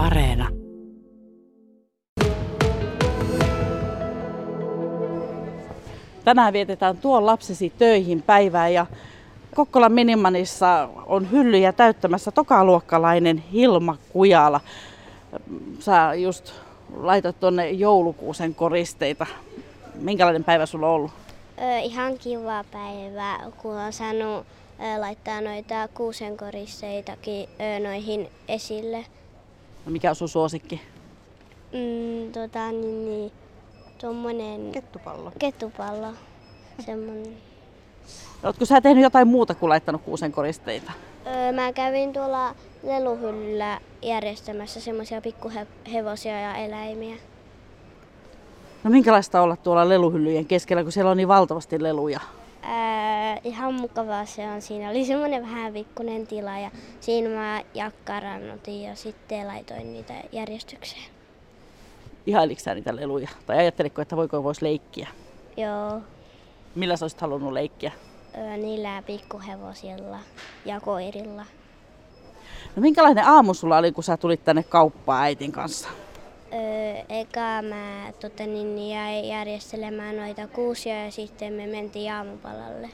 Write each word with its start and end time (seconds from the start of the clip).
Areena. 0.00 0.48
Tänään 6.24 6.52
vietetään 6.52 6.96
tuon 6.96 7.26
lapsesi 7.26 7.72
töihin 7.78 8.22
päivää 8.22 8.68
ja 8.68 8.86
Kokkolan 9.54 9.92
Minimanissa 9.92 10.88
on 11.06 11.30
hyllyjä 11.30 11.72
täyttämässä 11.72 12.30
tokaluokkalainen 12.30 13.38
Hilma 13.52 13.96
Kujala. 14.12 14.60
Sä 15.78 16.14
just 16.14 16.52
laitat 16.96 17.40
tuonne 17.40 17.70
joulukuusen 17.70 18.54
koristeita. 18.54 19.26
Minkälainen 19.94 20.44
päivä 20.44 20.66
sulla 20.66 20.86
on 20.86 20.94
ollut? 20.94 21.10
Ö, 21.58 21.78
ihan 21.78 22.18
kiva 22.18 22.64
päivä, 22.72 23.38
kun 23.62 23.76
on 23.76 23.92
saanut 23.92 24.46
laittaa 24.98 25.40
noita 25.40 25.88
kuusenkoristeitakin 25.94 27.48
ö, 27.60 27.88
noihin 27.88 28.28
esille. 28.48 29.04
No 29.86 29.92
mikä 29.92 30.10
on 30.10 30.16
sun 30.16 30.28
suosikki? 30.28 30.80
Mm, 31.72 32.32
tota, 32.32 32.70
niin, 32.72 33.04
niin, 33.04 33.32
tuommoinen 34.00 34.72
Kettupallo. 34.72 35.32
ketupallo. 35.38 36.12
Semmonen. 36.86 37.36
Oletko 38.42 38.64
sä 38.64 38.80
tehnyt 38.80 39.02
jotain 39.02 39.28
muuta 39.28 39.54
kuin 39.54 39.70
laittanut 39.70 40.02
kuusen 40.02 40.32
koristeita? 40.32 40.92
Ö, 41.26 41.52
mä 41.52 41.72
kävin 41.72 42.12
tuolla 42.12 42.54
leluhyllyllä 42.82 43.80
järjestämässä 44.02 44.80
semmoisia 44.80 45.20
pikkuhevosia 45.20 46.40
ja 46.40 46.56
eläimiä. 46.56 47.16
No 48.84 48.90
minkälaista 48.90 49.42
olla 49.42 49.56
tuolla 49.56 49.88
leluhyllyjen 49.88 50.46
keskellä, 50.46 50.82
kun 50.82 50.92
siellä 50.92 51.10
on 51.10 51.16
niin 51.16 51.28
valtavasti 51.28 51.82
leluja? 51.82 52.20
Ää, 52.62 53.38
ihan 53.44 53.74
mukavaa 53.74 54.24
se 54.26 54.48
on. 54.48 54.62
Siinä 54.62 54.90
oli 54.90 55.04
semmoinen 55.04 55.42
vähän 55.42 55.72
pikkunen 55.72 56.26
tila 56.26 56.58
ja 56.58 56.70
siinä 57.00 57.28
mä 57.28 57.62
jakkarannutin 57.74 58.82
ja 58.82 58.94
sitten 58.94 59.46
laitoin 59.46 59.92
niitä 59.92 60.14
järjestykseen. 60.32 61.02
Ihailiko 62.26 62.60
sä 62.60 62.74
niitä 62.74 62.96
leluja? 62.96 63.28
Tai 63.46 63.58
ajatteliko, 63.58 64.02
että 64.02 64.16
voiko 64.16 64.44
voisi 64.44 64.64
leikkiä? 64.64 65.08
Joo, 65.56 66.00
Millä 66.74 66.96
sä 66.96 67.04
olisit 67.04 67.20
halunnut 67.20 67.52
leikkiä? 67.52 67.92
ö, 68.38 68.56
niillä 68.56 69.02
pikkuhevosilla 69.06 70.18
ja 70.64 70.80
koirilla. 70.80 71.44
No 72.76 72.82
minkälainen 72.82 73.24
aamu 73.26 73.54
sulla 73.54 73.78
oli, 73.78 73.92
kun 73.92 74.04
sä 74.04 74.16
tulit 74.16 74.44
tänne 74.44 74.62
kauppaan 74.62 75.22
äitin 75.22 75.52
kanssa? 75.52 75.88
Eka 77.08 77.62
mä 77.68 78.12
tota, 78.20 78.42
niin, 78.46 78.90
jäin 78.90 79.28
järjestelemään 79.28 80.16
noita 80.16 80.46
kuusia 80.46 81.04
ja 81.04 81.10
sitten 81.10 81.52
me 81.52 81.66
mentiin 81.66 82.12
aamupalalle. 82.12 82.90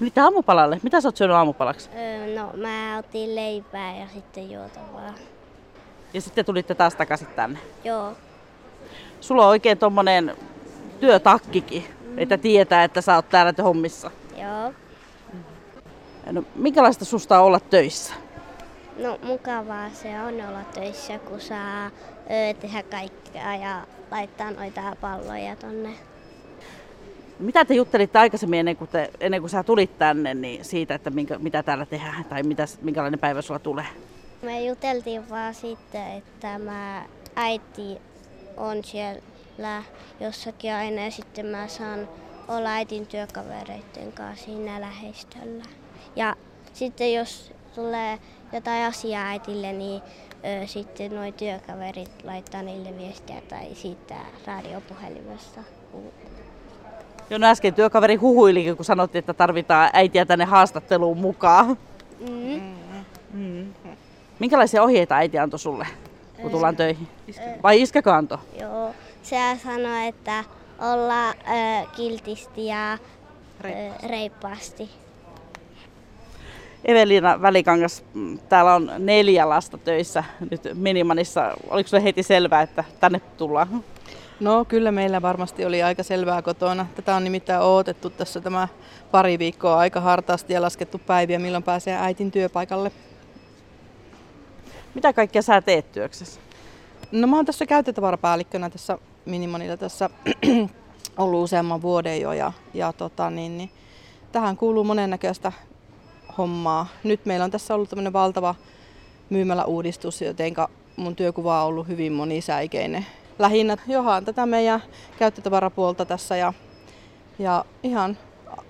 Mitä 0.00 0.24
aamupalalle? 0.24 0.80
Mitä 0.82 1.00
sä 1.00 1.08
oot 1.08 1.16
syönyt 1.16 1.36
aamupalaksi? 1.36 1.90
Öö, 1.96 2.40
no 2.40 2.52
mä 2.56 2.98
otin 2.98 3.34
leipää 3.34 3.96
ja 3.98 4.06
sitten 4.14 4.50
juotavaa. 4.50 5.14
Ja 6.14 6.20
sitten 6.20 6.44
tulitte 6.44 6.74
taas 6.74 6.94
takaisin 6.94 7.26
tänne. 7.36 7.58
Joo, 7.84 8.12
Sulla 9.20 9.42
on 9.42 9.48
oikein 9.48 9.78
tommonen 9.78 10.36
työtakkikin, 11.00 11.84
että 12.16 12.38
tietää, 12.38 12.84
että 12.84 13.00
sä 13.00 13.14
oot 13.14 13.28
täällä 13.28 13.52
hommissa. 13.62 14.10
joo. 14.40 14.72
No, 16.32 16.42
minkälaista 16.54 17.04
susta 17.04 17.38
on 17.38 17.44
olla 17.46 17.60
töissä? 17.60 18.14
No 18.96 19.18
mukavaa 19.22 19.90
se 19.90 20.20
on 20.20 20.34
olla 20.48 20.64
töissä, 20.74 21.18
kun 21.18 21.40
saa 21.40 21.90
öö, 22.30 22.54
tehdä 22.60 22.82
kaikkea 22.82 23.56
ja 23.56 23.86
laittaa 24.10 24.50
noita 24.50 24.96
palloja 25.00 25.56
tonne. 25.56 25.90
Mitä 27.38 27.64
te 27.64 27.74
juttelitte 27.74 28.18
aikaisemmin 28.18 28.58
ennen 28.58 28.76
kuin, 28.76 28.90
te, 28.90 29.10
ennen 29.20 29.40
kuin 29.40 29.50
sä 29.50 29.62
tulit 29.62 29.98
tänne, 29.98 30.34
niin 30.34 30.64
siitä, 30.64 30.94
että 30.94 31.10
minkä, 31.10 31.38
mitä 31.38 31.62
täällä 31.62 31.86
tehdään 31.86 32.24
tai 32.24 32.42
mitä, 32.42 32.64
minkälainen 32.82 33.20
päivä 33.20 33.42
sulla 33.42 33.58
tulee? 33.58 33.86
Me 34.42 34.64
juteltiin 34.64 35.30
vaan 35.30 35.54
sitten, 35.54 36.12
että 36.12 36.58
mä 36.58 37.04
äiti 37.36 37.98
on 38.56 38.84
siellä 38.84 39.82
jossakin 40.20 40.72
aina 40.72 41.04
ja 41.04 41.10
sitten 41.10 41.46
mä 41.46 41.68
saan 41.68 42.08
olla 42.48 42.68
äitin 42.68 43.06
työkavereiden 43.06 44.12
kanssa 44.14 44.44
siinä 44.44 44.80
lähestöllä. 44.80 45.64
Ja 46.16 46.36
sitten 46.72 47.14
jos 47.14 47.52
tulee 47.74 48.18
jotain 48.52 48.86
asiaa 48.86 49.26
äitille, 49.26 49.72
niin 49.72 50.02
ö, 50.62 50.66
sitten 50.66 51.14
nuo 51.14 51.32
työkaverit 51.32 52.24
laittaa 52.24 52.62
niille 52.62 52.96
viestiä 52.96 53.42
tai 53.48 53.74
siitä 53.74 54.14
radiopuhelimesta. 54.46 55.60
Jo 57.30 57.38
no 57.38 57.46
äsken 57.46 57.74
työkaveri 57.74 58.14
huhuilikin, 58.16 58.76
kun 58.76 58.84
sanottiin, 58.84 59.18
että 59.20 59.34
tarvitaan 59.34 59.90
äitiä 59.92 60.26
tänne 60.26 60.44
haastatteluun 60.44 61.18
mukaan. 61.18 61.78
Mm. 62.30 62.74
Mm. 63.32 63.72
Minkälaisia 64.38 64.82
ohjeita 64.82 65.14
äiti 65.14 65.38
antoi 65.38 65.58
sulle, 65.58 65.86
kun 66.42 66.50
tullaan 66.50 66.76
töihin? 66.76 67.08
Vai 67.62 67.82
iskäkö 67.82 68.14
antoi? 68.14 68.38
Joo, 68.60 68.94
se 69.22 69.36
sanoi, 69.64 70.06
että 70.06 70.44
olla 70.78 71.28
ö, 71.30 71.34
kiltisti 71.96 72.66
ja 72.66 72.92
ö, 73.64 74.08
reippaasti. 74.08 74.90
Evelina 76.84 77.42
Välikangas, 77.42 78.04
mm, 78.14 78.38
täällä 78.38 78.74
on 78.74 78.90
neljä 78.98 79.48
lasta 79.48 79.78
töissä 79.78 80.24
nyt 80.50 80.60
Minimanissa. 80.74 81.54
Oliko 81.70 81.88
sulle 81.88 82.04
heti 82.04 82.22
selvää, 82.22 82.62
että 82.62 82.84
tänne 83.00 83.20
tullaan? 83.20 83.84
No 84.40 84.64
kyllä 84.64 84.92
meillä 84.92 85.22
varmasti 85.22 85.64
oli 85.64 85.82
aika 85.82 86.02
selvää 86.02 86.42
kotona. 86.42 86.86
Tätä 86.94 87.14
on 87.14 87.24
nimittäin 87.24 87.60
odotettu 87.60 88.10
tässä 88.10 88.40
tämä 88.40 88.68
pari 89.10 89.38
viikkoa 89.38 89.78
aika 89.78 90.00
hartaasti 90.00 90.52
ja 90.52 90.62
laskettu 90.62 90.98
päiviä, 90.98 91.38
milloin 91.38 91.64
pääsee 91.64 91.96
äitin 91.96 92.30
työpaikalle. 92.30 92.92
Mitä 94.94 95.12
kaikkea 95.12 95.42
sä 95.42 95.62
teet 95.62 95.92
työksessä? 95.92 96.40
No 97.12 97.26
mä 97.26 97.36
oon 97.36 97.46
tässä 97.46 97.66
käyttötavarapäällikkönä 97.66 98.70
tässä 98.70 98.98
Minimonilla 99.24 99.76
tässä 99.76 100.10
ollut 101.18 101.44
useamman 101.44 101.82
vuoden 101.82 102.20
jo 102.20 102.32
ja, 102.32 102.52
ja 102.74 102.92
tota, 102.92 103.30
niin, 103.30 103.58
niin, 103.58 103.70
tähän 104.32 104.56
kuuluu 104.56 104.84
monennäköistä 104.84 105.52
hommaa. 106.38 106.86
Nyt 107.04 107.26
meillä 107.26 107.44
on 107.44 107.50
tässä 107.50 107.74
ollut 107.74 107.88
tämmöinen 107.88 108.12
valtava 108.12 108.54
myymäläuudistus, 109.30 110.22
jotenka 110.22 110.68
mun 110.96 111.16
työkuva 111.16 111.62
on 111.62 111.68
ollut 111.68 111.88
hyvin 111.88 112.12
monisäikeinen. 112.12 113.06
Lähinnä 113.38 113.76
johan 113.86 114.24
tätä 114.24 114.46
meidän 114.46 114.82
käyttötavarapuolta 115.18 116.04
tässä 116.04 116.36
ja, 116.36 116.52
ja 117.38 117.64
ihan 117.82 118.18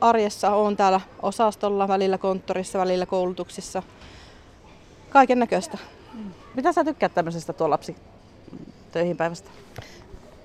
arjessa 0.00 0.50
on 0.54 0.76
täällä 0.76 1.00
osastolla, 1.22 1.88
välillä 1.88 2.18
konttorissa, 2.18 2.78
välillä 2.78 3.06
koulutuksissa. 3.06 3.82
Kaiken 5.10 5.38
näköistä. 5.38 5.78
Mitä 6.54 6.72
sä 6.72 6.84
tykkäät 6.84 7.14
tämmöisestä 7.14 7.52
tuo 7.52 7.70
lapsi 7.70 7.96
töihin 8.92 9.16
päivästä? 9.16 9.50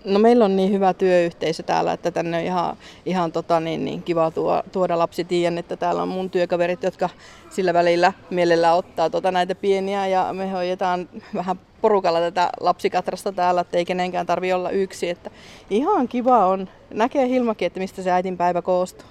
No 0.06 0.20
meillä 0.20 0.46
on 0.46 0.56
niin 0.56 0.72
hyvä 0.72 0.94
työyhteisö 0.94 1.64
täällä, 1.64 1.94
että 1.94 2.12
tänne 2.12 2.38
on 2.38 2.44
ihan, 2.44 2.78
ihan 3.06 3.32
tota, 3.32 3.60
niin, 3.60 3.86
niin 3.86 4.04
kiva 4.04 4.32
tuo, 4.32 4.64
tuoda 4.72 5.00
lapsi. 5.00 5.24
Tiedän, 5.24 5.58
että 5.58 5.78
täällä 5.78 6.02
on 6.02 6.08
mun 6.08 6.30
työkaverit, 6.30 6.84
jotka 6.84 7.10
sillä 7.50 7.74
välillä 7.74 8.14
mielellä 8.30 8.74
ottaa 8.74 9.10
tota 9.10 9.32
näitä 9.32 9.56
pieniä 9.56 10.08
ja 10.08 10.34
me 10.34 10.50
hoidetaan 10.50 11.10
vähän 11.36 11.60
porukalla 11.82 12.20
tätä 12.20 12.50
lapsikatrasta 12.60 13.32
täällä, 13.32 13.62
että 13.62 13.78
ei 13.78 13.86
kenenkään 13.86 14.26
tarvi 14.26 14.54
olla 14.54 14.70
yksi. 14.70 15.10
Että 15.10 15.32
ihan 15.70 16.08
kiva 16.08 16.48
on. 16.48 16.70
Näkee 16.94 17.28
Hilmakin, 17.28 17.66
että 17.66 17.80
mistä 17.80 18.02
se 18.02 18.12
äitin 18.12 18.38
päivä 18.38 18.62
koostuu. 18.62 19.08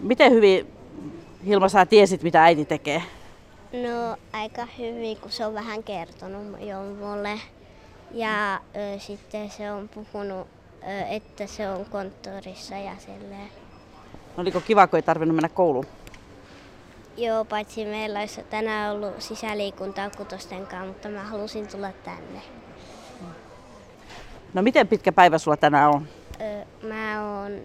Miten 0.00 0.32
hyvin, 0.32 0.66
Hilma, 1.46 1.68
sä 1.68 1.86
tiesit, 1.86 2.22
mitä 2.22 2.44
äiti 2.44 2.64
tekee? 2.64 3.02
No 3.72 4.16
aika 4.32 4.66
hyvin, 4.78 5.16
kun 5.16 5.30
se 5.30 5.46
on 5.46 5.54
vähän 5.54 5.82
kertonut 5.82 6.60
jo 6.60 6.76
mulle. 6.82 7.40
Ja 8.10 8.54
ö, 8.54 8.98
sitten 8.98 9.50
se 9.50 9.72
on 9.72 9.88
puhunut, 9.88 10.46
ö, 10.82 11.06
että 11.10 11.46
se 11.46 11.70
on 11.70 11.84
konttorissa 11.84 12.74
ja 12.74 12.92
silleen. 12.98 13.48
Oliko 14.36 14.60
kiva, 14.60 14.86
kun 14.86 14.96
ei 14.96 15.02
tarvinnut 15.02 15.36
mennä 15.36 15.48
kouluun? 15.48 15.86
Joo, 17.16 17.44
paitsi 17.44 17.84
meillä 17.84 18.18
olisi 18.18 18.42
tänään 18.42 18.92
ollut 18.94 19.20
sisäliikuntaa 19.22 20.10
kutosten 20.16 20.66
kanssa, 20.66 20.86
mutta 20.86 21.08
mä 21.08 21.22
halusin 21.22 21.68
tulla 21.68 21.92
tänne. 22.04 22.42
No 24.54 24.62
miten 24.62 24.88
pitkä 24.88 25.12
päivä 25.12 25.38
sulla 25.38 25.56
tänään 25.56 25.90
on? 25.90 26.08
Ö, 26.40 26.86
mä 26.86 27.32
oon 27.32 27.60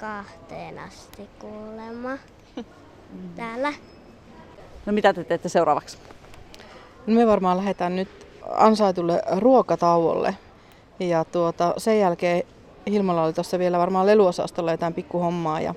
kahteen 0.00 0.78
asti 0.78 1.28
kuulemma 1.38 2.18
täällä. 3.36 3.72
No 4.86 4.92
mitä 4.92 5.12
te 5.14 5.24
teette 5.24 5.48
seuraavaksi? 5.48 5.98
No 7.06 7.14
me 7.14 7.26
varmaan 7.26 7.56
lähdetään 7.56 7.96
nyt 7.96 8.23
ansaitulle 8.50 9.22
ruokatauolle. 9.36 10.36
Ja 11.00 11.24
tuota, 11.24 11.74
sen 11.76 12.00
jälkeen 12.00 12.42
Hilmalla 12.90 13.24
oli 13.24 13.32
tuossa 13.32 13.58
vielä 13.58 13.78
varmaan 13.78 14.06
leluosastolla 14.06 14.70
jotain 14.70 14.94
pikkuhommaa. 14.94 15.60
Ja, 15.60 15.74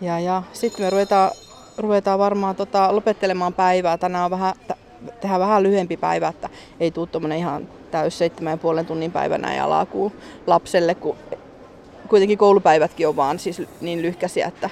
ja, 0.00 0.20
ja 0.20 0.42
sitten 0.52 0.86
me 0.86 0.90
ruvetaan, 0.90 1.30
ruvetaan 1.78 2.18
varmaan 2.18 2.56
tota, 2.56 2.94
lopettelemaan 2.96 3.54
päivää. 3.54 3.98
Tänään 3.98 4.24
on 4.24 4.30
vähän, 4.30 4.54
tehdään 5.20 5.40
vähän 5.40 5.62
lyhyempi 5.62 5.96
päivä, 5.96 6.28
että 6.28 6.48
ei 6.80 6.90
tule 6.90 7.06
tuommoinen 7.06 7.38
ihan 7.38 7.68
täys 7.90 8.18
seitsemän 8.18 8.50
ja 8.50 8.56
puolen 8.56 8.86
tunnin 8.86 9.12
päivä 9.12 9.38
näin 9.38 9.62
alakuun 9.62 10.12
lapselle, 10.46 10.94
kun 10.94 11.16
kuitenkin 12.08 12.38
koulupäivätkin 12.38 13.08
on 13.08 13.16
vaan 13.16 13.38
siis 13.38 13.62
niin 13.80 14.02
lyhkäisiä, 14.02 14.46
että 14.46 14.70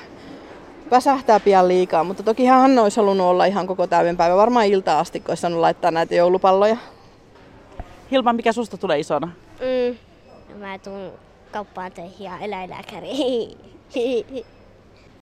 väsähtää 0.91 1.41
pian 1.41 1.69
liikaa, 1.69 2.05
mutta 2.05 2.23
toki 2.23 2.47
hän 2.47 2.79
olisi 2.79 3.01
halunnut 3.01 3.27
olla 3.27 3.45
ihan 3.45 3.67
koko 3.67 3.87
täyden 3.87 4.17
päivä. 4.17 4.37
Varmaan 4.37 4.67
iltaa 4.67 4.99
asti, 4.99 5.21
kun 5.21 5.31
olisi 5.31 5.41
saanut 5.41 5.61
laittaa 5.61 5.91
näitä 5.91 6.15
joulupalloja. 6.15 6.77
Hilma, 8.11 8.33
mikä 8.33 8.53
susta 8.53 8.77
tulee 8.79 8.99
isona? 8.99 9.27
Mm. 9.61 9.99
Mä 10.59 10.79
tuun 10.79 11.13
kauppaan 11.53 11.93
töihin 11.93 12.25
ja 12.25 12.39
eläinlääkäriin. 12.39 13.59